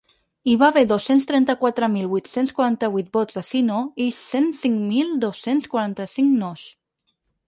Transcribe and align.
Hi 0.51 0.53
va 0.59 0.67
haver 0.71 0.81
dos-cents 0.91 1.27
trenta-quatre 1.31 1.89
mil 1.95 2.07
vuit-cents 2.13 2.53
quaranta-vuit 2.59 3.11
vots 3.17 3.37
de 3.39 3.43
sí-no 3.49 3.81
i 4.05 4.07
cent 4.21 4.49
cinc 4.61 4.79
mil 4.95 5.13
dos-cents 5.27 5.69
quaranta-cinc 5.75 6.33
nos. 6.41 6.65